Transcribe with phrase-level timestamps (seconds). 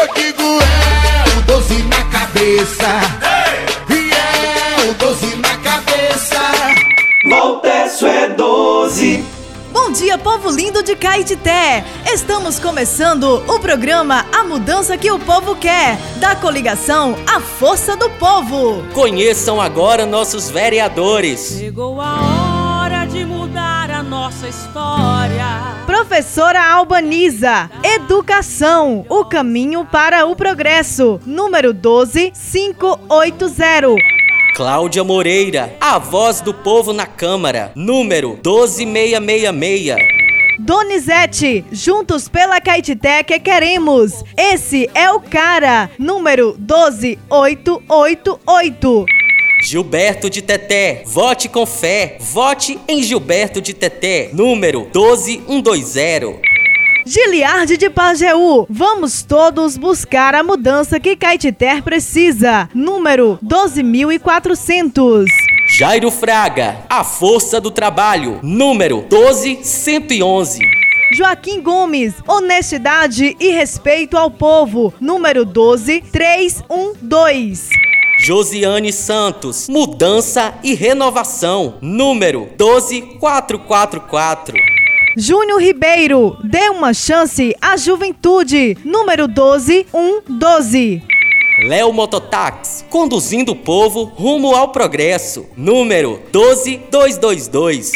[0.00, 3.17] Eu digo é o doze na cabeça.
[10.28, 11.82] Povo lindo de Caetité!
[12.12, 18.10] Estamos começando o programa A Mudança que o Povo Quer, da coligação A Força do
[18.10, 18.84] Povo.
[18.92, 21.56] Conheçam agora nossos vereadores.
[21.58, 25.78] Chegou a hora de mudar a nossa história.
[25.86, 33.96] Professora Albaniza, Educação, o caminho para o progresso, número 12580.
[34.54, 40.17] Cláudia Moreira, a voz do povo na Câmara, número 12666.
[40.58, 44.24] Donizete, juntos pela Caetité que queremos.
[44.36, 49.06] Esse é o cara, número 12888.
[49.62, 56.40] Gilberto de Teté, vote com fé, vote em Gilberto de Teté, número 12120.
[57.06, 62.68] Giliardi de Pajeú, vamos todos buscar a mudança que Caetité precisa.
[62.74, 65.24] Número 12.400.
[65.78, 70.58] Jairo Fraga, a força do trabalho, número 12111.
[71.12, 77.68] Joaquim Gomes, honestidade e respeito ao povo, número 12312.
[78.18, 84.56] Josiane Santos, mudança e renovação, número 12444.
[85.16, 91.17] Júnior Ribeiro, dê uma chance à juventude, número 12112.
[91.58, 97.90] Léo Mototax, conduzindo o povo rumo ao progresso, número 12222.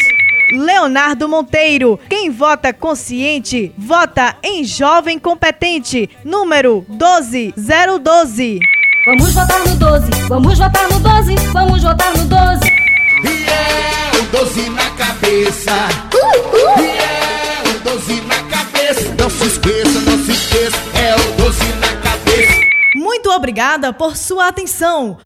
[0.51, 8.59] Leonardo Monteiro, quem vota consciente, vota em jovem competente, número 12012.
[9.07, 12.67] Vamos votar no 12, vamos votar no 12, vamos votar no 12.
[12.67, 15.73] E é o doze na cabeça.
[16.81, 19.15] E é o doze na cabeça.
[19.17, 20.52] Não se esqueça, não se esqueça.
[23.53, 25.19] Obrigada por sua atenção.